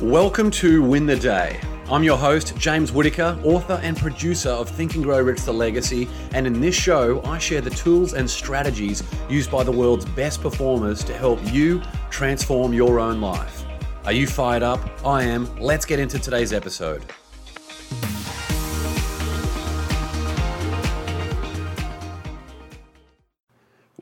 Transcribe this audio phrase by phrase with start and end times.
[0.00, 1.60] Welcome to Win the Day.
[1.90, 6.08] I'm your host, James Whittaker, author and producer of Think and Grow Rich The Legacy,
[6.34, 10.40] and in this show, I share the tools and strategies used by the world's best
[10.40, 13.64] performers to help you transform your own life.
[14.04, 14.78] Are you fired up?
[15.04, 15.52] I am.
[15.58, 17.04] Let's get into today's episode.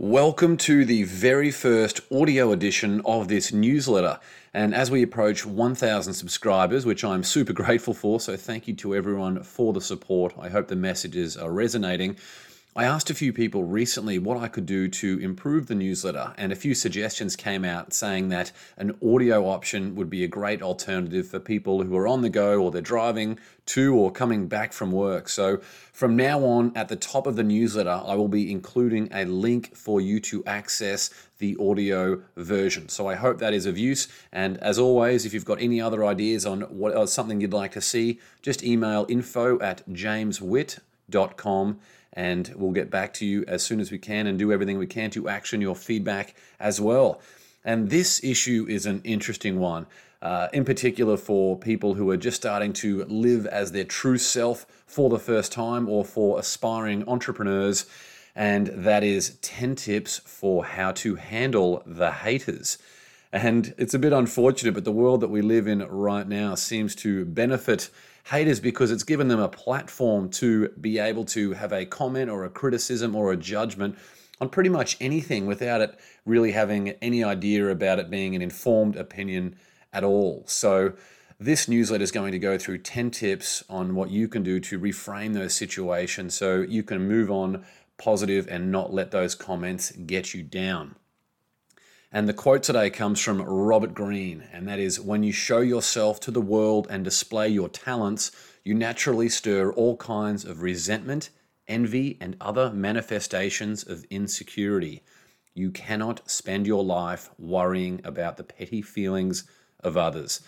[0.06, 4.20] Welcome to the very first audio edition of this newsletter.
[4.54, 8.94] And as we approach 1,000 subscribers, which I'm super grateful for, so thank you to
[8.94, 10.32] everyone for the support.
[10.38, 12.18] I hope the messages are resonating.
[12.78, 16.52] I asked a few people recently what I could do to improve the newsletter, and
[16.52, 21.26] a few suggestions came out saying that an audio option would be a great alternative
[21.26, 24.92] for people who are on the go or they're driving to or coming back from
[24.92, 25.30] work.
[25.30, 25.56] So,
[25.94, 29.74] from now on, at the top of the newsletter, I will be including a link
[29.74, 32.90] for you to access the audio version.
[32.90, 34.06] So, I hope that is of use.
[34.32, 37.72] And as always, if you've got any other ideas on what uh, something you'd like
[37.72, 40.82] to see, just email info at jameswitt.com
[42.12, 44.86] and we'll get back to you as soon as we can and do everything we
[44.86, 47.20] can to action your feedback as well.
[47.64, 49.86] And this issue is an interesting one,
[50.22, 54.66] uh, in particular for people who are just starting to live as their true self
[54.86, 57.86] for the first time or for aspiring entrepreneurs.
[58.34, 62.78] And that is 10 tips for how to handle the haters.
[63.32, 66.94] And it's a bit unfortunate, but the world that we live in right now seems
[66.96, 67.90] to benefit
[68.26, 72.44] haters because it's given them a platform to be able to have a comment or
[72.44, 73.96] a criticism or a judgment
[74.40, 78.96] on pretty much anything without it really having any idea about it being an informed
[78.96, 79.56] opinion
[79.92, 80.42] at all.
[80.46, 80.94] So,
[81.38, 84.80] this newsletter is going to go through 10 tips on what you can do to
[84.80, 87.64] reframe those situations so you can move on
[87.98, 90.96] positive and not let those comments get you down.
[92.12, 96.20] And the quote today comes from Robert Greene, and that is When you show yourself
[96.20, 98.30] to the world and display your talents,
[98.62, 101.30] you naturally stir all kinds of resentment,
[101.66, 105.02] envy, and other manifestations of insecurity.
[105.52, 109.44] You cannot spend your life worrying about the petty feelings
[109.80, 110.40] of others.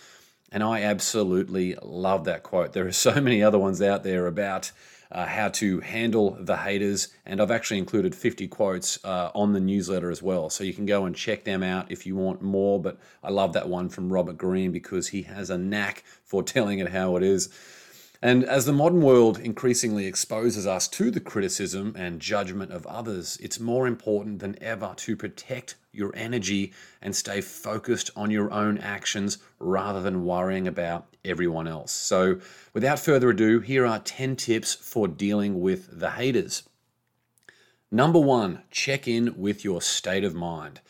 [0.52, 2.72] And I absolutely love that quote.
[2.72, 4.70] There are so many other ones out there about
[5.10, 7.08] uh, how to handle the haters.
[7.24, 10.50] And I've actually included 50 quotes uh, on the newsletter as well.
[10.50, 12.80] So you can go and check them out if you want more.
[12.80, 16.78] But I love that one from Robert Greene because he has a knack for telling
[16.78, 17.48] it how it is.
[18.20, 23.38] And as the modern world increasingly exposes us to the criticism and judgment of others,
[23.40, 28.76] it's more important than ever to protect your energy and stay focused on your own
[28.78, 31.92] actions rather than worrying about everyone else.
[31.92, 32.40] So,
[32.74, 36.64] without further ado, here are 10 tips for dealing with the haters.
[37.92, 40.80] Number one, check in with your state of mind.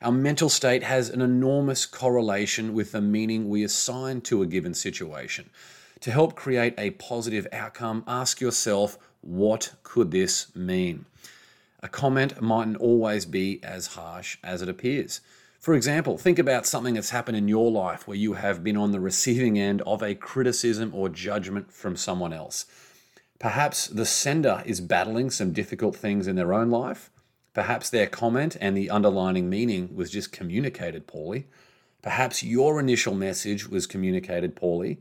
[0.00, 4.72] Our mental state has an enormous correlation with the meaning we assign to a given
[4.72, 5.50] situation.
[6.00, 11.04] To help create a positive outcome, ask yourself, what could this mean?
[11.82, 15.20] A comment mightn't always be as harsh as it appears.
[15.58, 18.92] For example, think about something that's happened in your life where you have been on
[18.92, 22.64] the receiving end of a criticism or judgment from someone else.
[23.38, 27.10] Perhaps the sender is battling some difficult things in their own life.
[27.52, 31.46] Perhaps their comment and the underlining meaning was just communicated poorly.
[32.00, 34.98] Perhaps your initial message was communicated poorly.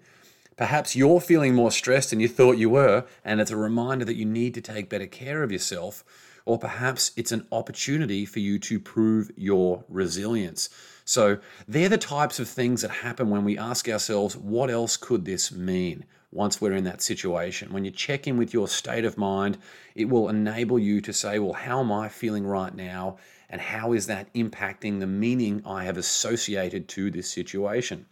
[0.59, 4.17] Perhaps you're feeling more stressed than you thought you were, and it's a reminder that
[4.17, 6.03] you need to take better care of yourself.
[6.43, 10.67] Or perhaps it's an opportunity for you to prove your resilience.
[11.05, 15.23] So, they're the types of things that happen when we ask ourselves, what else could
[15.23, 16.03] this mean?
[16.29, 19.57] Once we're in that situation, when you check in with your state of mind,
[19.95, 23.17] it will enable you to say, Well, how am I feeling right now?
[23.49, 28.07] And how is that impacting the meaning I have associated to this situation?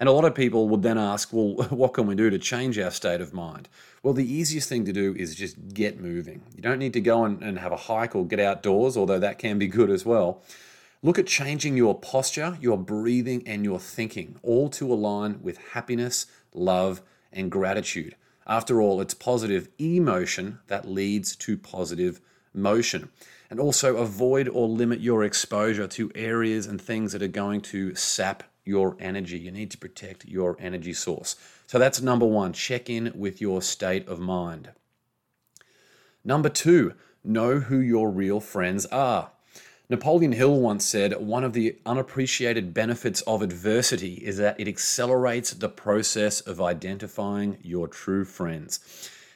[0.00, 2.78] And a lot of people would then ask, well, what can we do to change
[2.78, 3.68] our state of mind?
[4.02, 6.40] Well, the easiest thing to do is just get moving.
[6.56, 9.38] You don't need to go and, and have a hike or get outdoors, although that
[9.38, 10.42] can be good as well.
[11.02, 16.26] Look at changing your posture, your breathing, and your thinking, all to align with happiness,
[16.54, 17.02] love,
[17.32, 18.16] and gratitude.
[18.46, 22.20] After all, it's positive emotion that leads to positive
[22.54, 23.10] motion.
[23.50, 27.94] And also avoid or limit your exposure to areas and things that are going to
[27.94, 29.38] sap your energy.
[29.38, 31.36] You need to protect your energy source.
[31.66, 34.70] So that's number one check in with your state of mind.
[36.24, 36.94] Number two,
[37.24, 39.32] know who your real friends are.
[39.88, 45.52] Napoleon Hill once said one of the unappreciated benefits of adversity is that it accelerates
[45.52, 48.78] the process of identifying your true friends.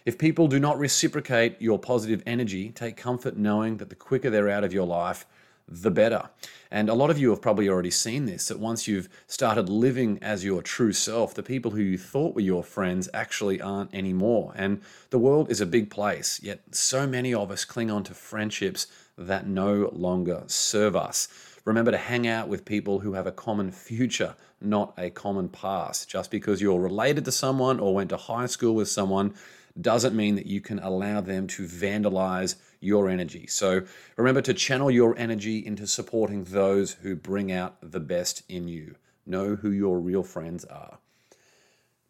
[0.06, 4.48] If people do not reciprocate your positive energy, take comfort knowing that the quicker they're
[4.48, 5.26] out of your life,
[5.66, 6.28] the better.
[6.70, 10.18] And a lot of you have probably already seen this that once you've started living
[10.20, 14.52] as your true self, the people who you thought were your friends actually aren't anymore.
[14.56, 18.14] And the world is a big place, yet so many of us cling on to
[18.14, 21.28] friendships that no longer serve us.
[21.64, 26.08] Remember to hang out with people who have a common future, not a common past.
[26.08, 29.34] Just because you're related to someone or went to high school with someone
[29.80, 33.46] doesn't mean that you can allow them to vandalize your energy.
[33.46, 33.82] So
[34.16, 38.96] remember to channel your energy into supporting those who bring out the best in you.
[39.26, 40.98] Know who your real friends are.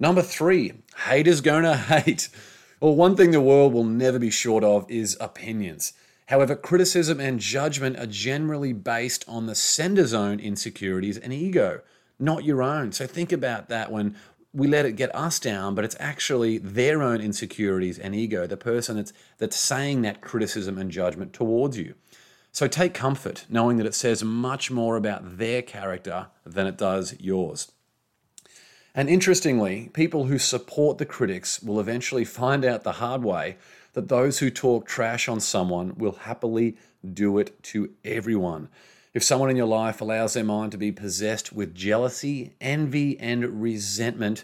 [0.00, 0.72] Number three,
[1.06, 2.28] haters gonna hate.
[2.80, 5.92] Well, one thing the world will never be short of is opinions.
[6.26, 11.82] However, criticism and judgment are generally based on the sender's own insecurities and ego,
[12.18, 12.92] not your own.
[12.92, 14.16] So think about that when
[14.54, 18.56] we let it get us down, but it's actually their own insecurities and ego, the
[18.56, 21.94] person that's that's saying that criticism and judgment towards you.
[22.52, 27.16] So take comfort knowing that it says much more about their character than it does
[27.18, 27.72] yours.
[28.94, 33.56] And interestingly, people who support the critics will eventually find out the hard way
[33.94, 36.76] that those who talk trash on someone will happily
[37.12, 38.68] do it to everyone.
[39.14, 43.62] If someone in your life allows their mind to be possessed with jealousy, envy, and
[43.62, 44.42] resentment,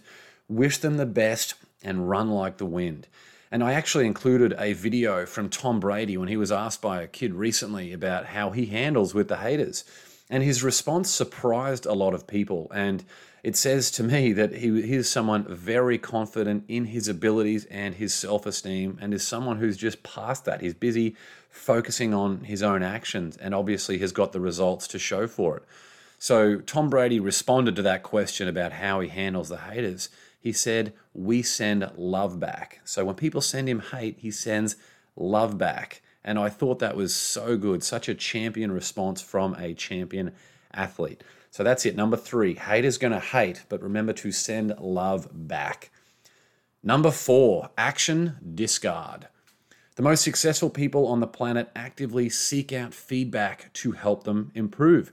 [0.48, 3.08] wish them the best and run like the wind.
[3.50, 7.08] And I actually included a video from Tom Brady when he was asked by a
[7.08, 9.82] kid recently about how he handles with the haters.
[10.30, 12.70] And his response surprised a lot of people.
[12.72, 13.02] And
[13.42, 17.96] it says to me that he, he is someone very confident in his abilities and
[17.96, 20.60] his self esteem, and is someone who's just past that.
[20.60, 21.16] He's busy
[21.50, 25.64] focusing on his own actions and obviously has got the results to show for it.
[26.18, 30.10] So, Tom Brady responded to that question about how he handles the haters.
[30.38, 32.80] He said, We send love back.
[32.84, 34.76] So, when people send him hate, he sends
[35.16, 36.02] love back.
[36.22, 40.32] And I thought that was so good, such a champion response from a champion
[40.72, 41.22] athlete.
[41.50, 41.96] So that's it.
[41.96, 45.90] Number three, haters going to hate, but remember to send love back.
[46.82, 49.28] Number four, action discard.
[49.96, 55.10] The most successful people on the planet actively seek out feedback to help them improve.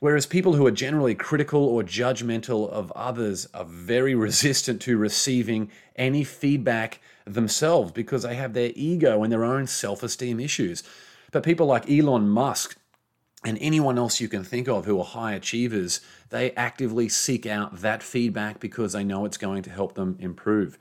[0.00, 5.70] Whereas people who are generally critical or judgmental of others are very resistant to receiving
[5.96, 10.82] any feedback themselves because they have their ego and their own self esteem issues.
[11.30, 12.76] But people like Elon Musk
[13.44, 16.00] and anyone else you can think of who are high achievers,
[16.30, 20.78] they actively seek out that feedback because they know it's going to help them improve.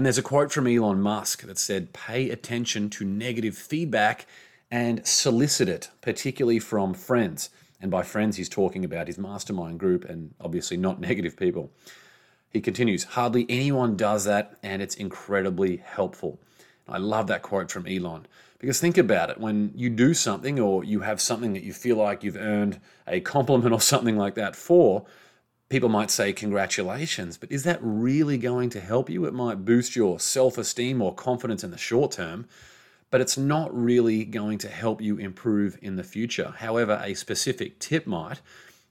[0.00, 4.24] And there's a quote from Elon Musk that said, Pay attention to negative feedback
[4.70, 7.50] and solicit it, particularly from friends.
[7.82, 11.70] And by friends, he's talking about his mastermind group and obviously not negative people.
[12.48, 16.40] He continues, Hardly anyone does that, and it's incredibly helpful.
[16.88, 18.26] I love that quote from Elon.
[18.58, 21.96] Because think about it when you do something or you have something that you feel
[21.96, 25.04] like you've earned a compliment or something like that for,
[25.70, 29.24] people might say, Congratulations, but is that really going to help you?
[29.24, 32.46] It might boost your self esteem or confidence in the short term,
[33.10, 36.54] but it's not really going to help you improve in the future.
[36.58, 38.42] However, a specific tip might.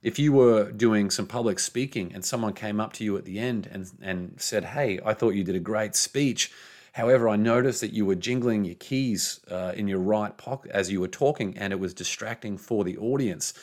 [0.01, 3.37] If you were doing some public speaking and someone came up to you at the
[3.37, 6.51] end and, and said, Hey, I thought you did a great speech
[6.93, 10.91] However, I noticed that you were jingling your keys uh, in your right pocket as
[10.91, 13.53] you were talking, and it was distracting for the audience.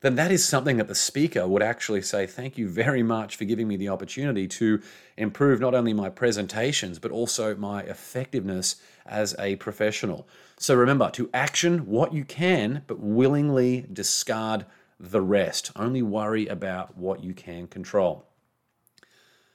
[0.00, 3.44] Then that is something that the speaker would actually say, Thank you very much for
[3.44, 4.80] giving me the opportunity to
[5.16, 10.26] improve not only my presentations, but also my effectiveness as a professional.
[10.58, 14.64] So remember to action what you can, but willingly discard
[14.98, 15.70] the rest.
[15.76, 18.26] Only worry about what you can control.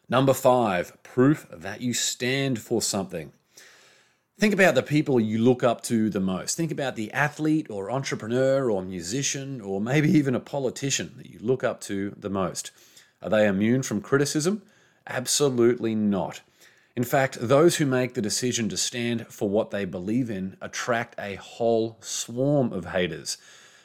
[0.07, 3.33] Number five, proof that you stand for something.
[4.37, 6.57] Think about the people you look up to the most.
[6.57, 11.39] Think about the athlete or entrepreneur or musician or maybe even a politician that you
[11.41, 12.71] look up to the most.
[13.21, 14.61] Are they immune from criticism?
[15.07, 16.41] Absolutely not.
[16.97, 21.15] In fact, those who make the decision to stand for what they believe in attract
[21.17, 23.37] a whole swarm of haters.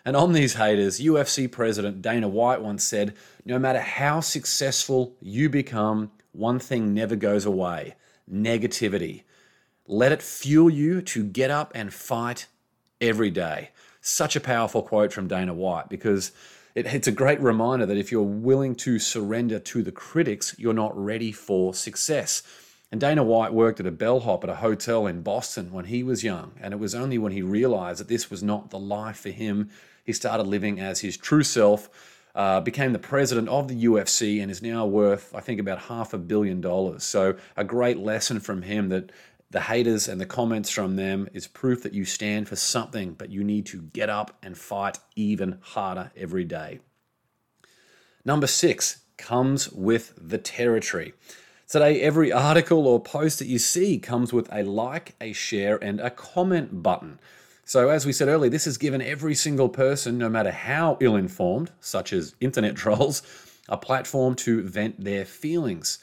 [0.04, 3.14] And on these haters, UFC President Dana White once said
[3.44, 7.94] no matter how successful you become, one thing never goes away
[8.28, 9.22] negativity.
[9.90, 12.46] Let it fuel you to get up and fight
[13.00, 13.70] every day.
[14.00, 16.30] Such a powerful quote from Dana White because
[16.76, 20.72] it, it's a great reminder that if you're willing to surrender to the critics, you're
[20.72, 22.44] not ready for success.
[22.92, 26.22] And Dana White worked at a bellhop at a hotel in Boston when he was
[26.22, 26.52] young.
[26.60, 29.70] And it was only when he realized that this was not the life for him,
[30.04, 31.90] he started living as his true self
[32.34, 36.14] uh, became the president of the UFC and is now worth, I think, about half
[36.14, 37.02] a billion dollars.
[37.02, 39.10] So, a great lesson from him that
[39.50, 43.30] The haters and the comments from them is proof that you stand for something, but
[43.30, 46.78] you need to get up and fight even harder every day.
[48.24, 51.14] Number six comes with the territory.
[51.66, 56.00] Today, every article or post that you see comes with a like, a share, and
[56.00, 57.18] a comment button.
[57.64, 61.16] So, as we said earlier, this has given every single person, no matter how ill
[61.16, 63.22] informed, such as internet trolls,
[63.68, 65.98] a platform to vent their feelings.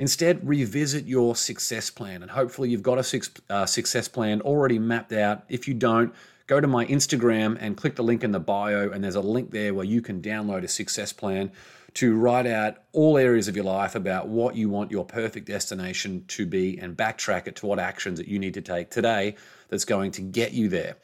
[0.00, 4.78] Instead, revisit your success plan, and hopefully, you've got a six, uh, success plan already
[4.78, 5.44] mapped out.
[5.50, 6.14] If you don't,
[6.46, 9.50] go to my Instagram and click the link in the bio, and there's a link
[9.50, 11.52] there where you can download a success plan
[11.92, 16.24] to write out all areas of your life about what you want your perfect destination
[16.28, 19.34] to be and backtrack it to what actions that you need to take today
[19.68, 20.96] that's going to get you there.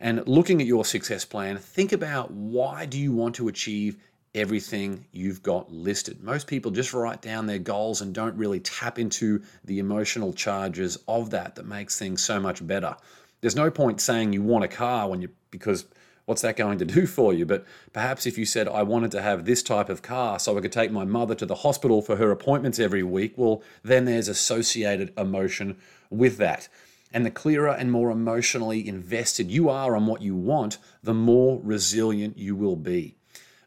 [0.00, 3.96] And looking at your success plan, think about why do you want to achieve
[4.34, 6.22] everything you've got listed.
[6.22, 10.98] Most people just write down their goals and don't really tap into the emotional charges
[11.08, 12.96] of that that makes things so much better.
[13.40, 15.86] There's no point saying you want a car when you because
[16.26, 17.44] what's that going to do for you?
[17.44, 20.60] But perhaps if you said, I wanted to have this type of car so I
[20.60, 24.28] could take my mother to the hospital for her appointments every week, well, then there's
[24.28, 25.76] associated emotion
[26.08, 26.68] with that.
[27.12, 31.60] And the clearer and more emotionally invested you are on what you want, the more
[31.64, 33.16] resilient you will be.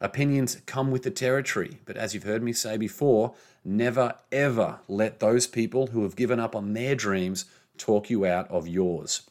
[0.04, 5.22] Opinions come with the territory, but as you've heard me say before, never ever let
[5.22, 7.46] those people who have given up on their dreams
[7.78, 9.22] talk you out of yours.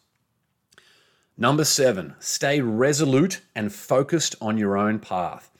[1.36, 5.50] Number seven, stay resolute and focused on your own path.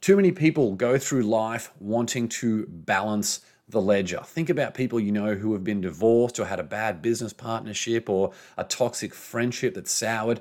[0.00, 4.20] Too many people go through life wanting to balance the ledger.
[4.24, 8.08] Think about people you know who have been divorced or had a bad business partnership
[8.08, 10.40] or a toxic friendship that soured.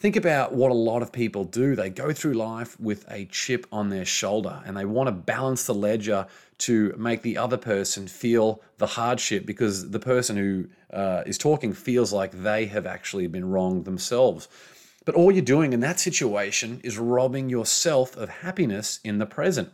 [0.00, 1.76] Think about what a lot of people do.
[1.76, 5.66] They go through life with a chip on their shoulder and they want to balance
[5.66, 6.26] the ledger
[6.60, 11.74] to make the other person feel the hardship because the person who uh, is talking
[11.74, 14.48] feels like they have actually been wronged themselves.
[15.04, 19.70] But all you're doing in that situation is robbing yourself of happiness in the present.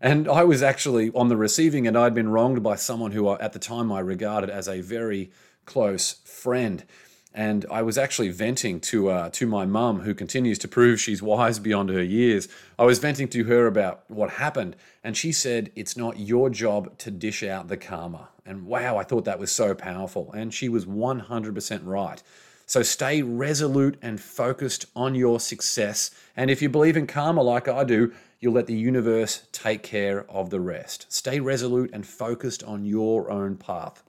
[0.00, 1.98] And I was actually on the receiving end.
[1.98, 5.30] I'd been wronged by someone who, at the time, I regarded as a very
[5.66, 6.84] close friend
[7.34, 11.22] and I was actually venting to uh, to my mum, who continues to prove she's
[11.22, 12.48] wise beyond her years.
[12.78, 16.98] I was venting to her about what happened, and she said, "It's not your job
[16.98, 20.68] to dish out the karma." And wow, I thought that was so powerful, and she
[20.68, 22.22] was 100% right.
[22.66, 27.68] So stay resolute and focused on your success, and if you believe in karma like
[27.68, 31.06] I do, you'll let the universe take care of the rest.
[31.08, 34.02] Stay resolute and focused on your own path.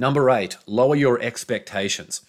[0.00, 2.22] Number eight, lower your expectations.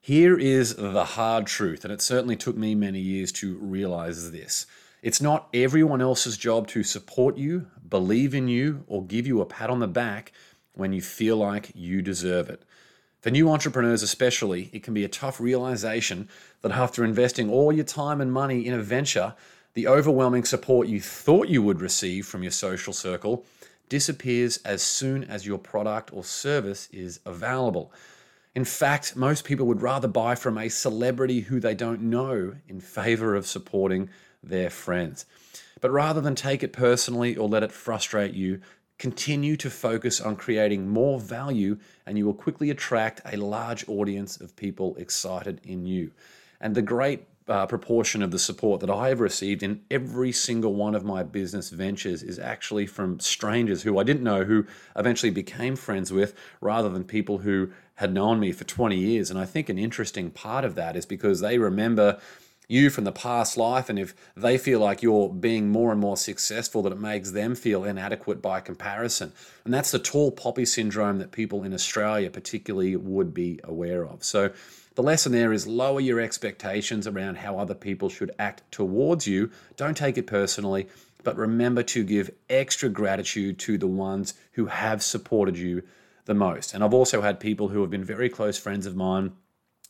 [0.00, 4.66] Here is the hard truth, and it certainly took me many years to realize this.
[5.02, 9.46] It's not everyone else's job to support you, believe in you, or give you a
[9.46, 10.30] pat on the back
[10.74, 12.62] when you feel like you deserve it.
[13.20, 16.28] For new entrepreneurs, especially, it can be a tough realization
[16.62, 19.34] that after investing all your time and money in a venture,
[19.74, 23.44] the overwhelming support you thought you would receive from your social circle
[23.88, 27.92] disappears as soon as your product or service is available.
[28.54, 32.80] In fact, most people would rather buy from a celebrity who they don't know in
[32.80, 34.10] favor of supporting
[34.42, 35.26] their friends.
[35.80, 38.60] But rather than take it personally or let it frustrate you,
[38.98, 44.40] continue to focus on creating more value and you will quickly attract a large audience
[44.40, 46.10] of people excited in you.
[46.60, 50.74] And the great uh, proportion of the support that I have received in every single
[50.74, 55.30] one of my business ventures is actually from strangers who I didn't know, who eventually
[55.30, 59.30] became friends with, rather than people who had known me for 20 years.
[59.30, 62.20] And I think an interesting part of that is because they remember
[62.68, 66.18] you from the past life, and if they feel like you're being more and more
[66.18, 69.32] successful, that it makes them feel inadequate by comparison.
[69.64, 74.22] And that's the tall poppy syndrome that people in Australia, particularly, would be aware of.
[74.22, 74.50] So,
[74.98, 79.48] the lesson there is lower your expectations around how other people should act towards you.
[79.76, 80.88] Don't take it personally,
[81.22, 85.84] but remember to give extra gratitude to the ones who have supported you
[86.24, 86.74] the most.
[86.74, 89.34] And I've also had people who have been very close friends of mine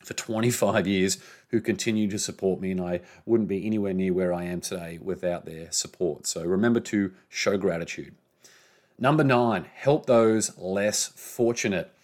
[0.05, 1.17] for 25 years
[1.49, 4.99] who continue to support me, and I wouldn't be anywhere near where I am today
[5.01, 6.27] without their support.
[6.27, 8.15] So remember to show gratitude.
[8.99, 11.95] Number nine, help those less fortunate.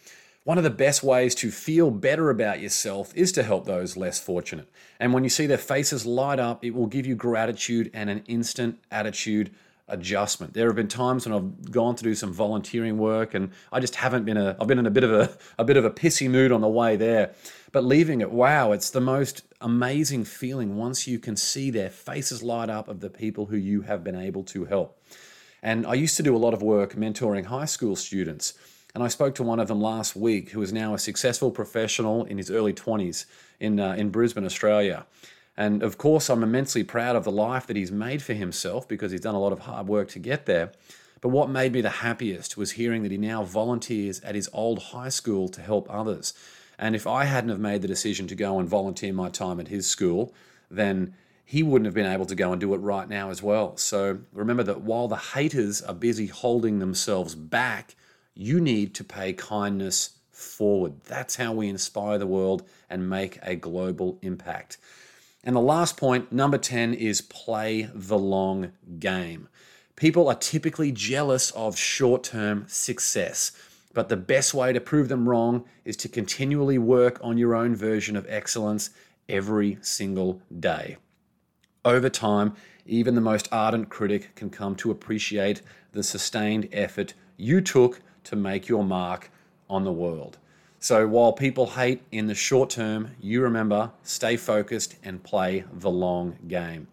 [0.44, 4.20] One of the best ways to feel better about yourself is to help those less
[4.20, 4.68] fortunate.
[5.00, 8.22] And when you see their faces light up, it will give you gratitude and an
[8.26, 9.54] instant attitude
[9.88, 10.52] adjustment.
[10.52, 13.94] There have been times when I've gone to do some volunteering work and I just
[13.94, 16.28] haven't been a I've been in a bit of a a bit of a pissy
[16.28, 17.32] mood on the way there.
[17.72, 22.42] But leaving it, wow, it's the most amazing feeling once you can see their faces
[22.42, 25.00] light up of the people who you have been able to help.
[25.62, 28.52] And I used to do a lot of work mentoring high school students
[28.94, 32.24] And I spoke to one of them last week who is now a successful professional
[32.24, 33.26] in his early 20s
[33.58, 35.04] in, uh, in Brisbane, Australia.
[35.56, 39.10] And of course, I'm immensely proud of the life that he's made for himself because
[39.10, 40.72] he's done a lot of hard work to get there.
[41.20, 44.78] But what made me the happiest was hearing that he now volunteers at his old
[44.78, 46.34] high school to help others.
[46.78, 49.68] And if I hadn't have made the decision to go and volunteer my time at
[49.68, 50.34] his school,
[50.70, 53.76] then he wouldn't have been able to go and do it right now as well.
[53.76, 57.96] So remember that while the haters are busy holding themselves back,
[58.34, 61.02] you need to pay kindness forward.
[61.04, 64.78] That's how we inspire the world and make a global impact.
[65.44, 69.48] And the last point, number 10, is play the long game.
[69.96, 73.52] People are typically jealous of short term success,
[73.92, 77.76] but the best way to prove them wrong is to continually work on your own
[77.76, 78.90] version of excellence
[79.28, 80.96] every single day.
[81.84, 85.62] Over time, even the most ardent critic can come to appreciate
[85.92, 89.30] the sustained effort you took to make your mark
[89.68, 90.38] on the world.
[90.78, 95.90] So while people hate in the short term, you remember, stay focused and play the
[95.90, 96.88] long game.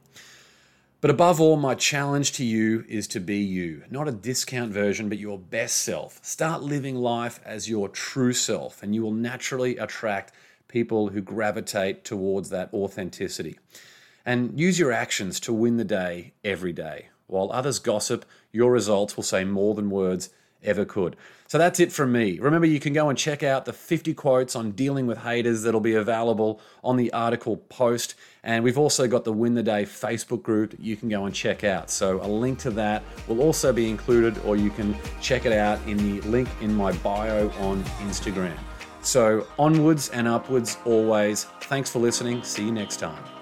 [1.01, 5.09] But above all, my challenge to you is to be you, not a discount version,
[5.09, 6.23] but your best self.
[6.23, 10.31] Start living life as your true self, and you will naturally attract
[10.67, 13.57] people who gravitate towards that authenticity
[14.25, 17.09] and use your actions to win the day every day.
[17.27, 20.29] While others gossip, your results will say more than words
[20.63, 21.15] ever could.
[21.47, 22.39] So that's it from me.
[22.39, 25.81] Remember, you can go and check out the 50 quotes on dealing with haters that'll
[25.81, 28.15] be available on the article post.
[28.43, 31.63] And we've also got the Win the Day Facebook group you can go and check
[31.63, 31.89] out.
[31.89, 35.79] So a link to that will also be included, or you can check it out
[35.87, 38.57] in the link in my bio on Instagram.
[39.01, 41.45] So onwards and upwards always.
[41.61, 42.43] Thanks for listening.
[42.43, 43.40] See you next time.